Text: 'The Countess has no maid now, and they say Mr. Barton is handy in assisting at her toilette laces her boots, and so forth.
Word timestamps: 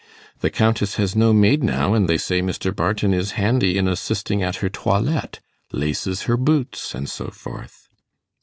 'The 0.39 0.49
Countess 0.49 0.95
has 0.95 1.15
no 1.15 1.31
maid 1.31 1.61
now, 1.63 1.93
and 1.93 2.09
they 2.09 2.17
say 2.17 2.41
Mr. 2.41 2.75
Barton 2.75 3.13
is 3.13 3.33
handy 3.37 3.77
in 3.77 3.87
assisting 3.87 4.41
at 4.41 4.55
her 4.55 4.67
toilette 4.67 5.39
laces 5.71 6.23
her 6.23 6.37
boots, 6.37 6.95
and 6.95 7.07
so 7.07 7.27
forth. 7.27 7.87